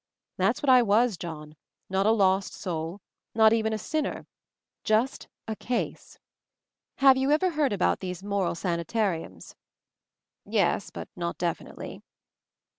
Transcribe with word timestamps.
That's 0.37 0.63
what 0.63 0.69
I 0.71 0.81
was, 0.81 1.15
John; 1.15 1.55
not 1.87 2.07
a 2.07 2.11
lost 2.11 2.55
soul; 2.55 3.01
not 3.35 3.53
even 3.53 3.71
a 3.71 3.77
'sinner'— 3.77 4.25
just 4.93 5.27
'a 5.47 5.55
case/ 5.55 6.17
Have 6.95 7.17
you 7.17 7.29
heard 7.39 7.71
about 7.71 7.99
these 7.99 8.23
moral 8.23 8.55
sanitariums?" 8.55 9.55
"Yes— 10.43 10.89
but 10.89 11.07
not 11.15 11.37
definitely." 11.37 12.01